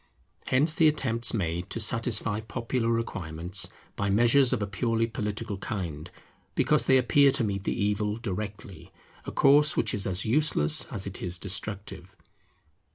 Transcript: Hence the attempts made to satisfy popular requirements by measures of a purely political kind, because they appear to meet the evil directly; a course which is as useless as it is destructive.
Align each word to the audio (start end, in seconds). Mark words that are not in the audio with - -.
Hence 0.47 0.73
the 0.73 0.87
attempts 0.87 1.31
made 1.31 1.69
to 1.69 1.79
satisfy 1.79 2.39
popular 2.39 2.89
requirements 2.89 3.69
by 3.95 4.09
measures 4.09 4.51
of 4.51 4.59
a 4.59 4.65
purely 4.65 5.05
political 5.05 5.59
kind, 5.59 6.09
because 6.55 6.87
they 6.87 6.97
appear 6.97 7.29
to 7.33 7.43
meet 7.43 7.65
the 7.65 7.79
evil 7.79 8.17
directly; 8.17 8.91
a 9.25 9.31
course 9.31 9.77
which 9.77 9.93
is 9.93 10.07
as 10.07 10.25
useless 10.25 10.85
as 10.85 11.05
it 11.05 11.21
is 11.21 11.37
destructive. 11.37 12.15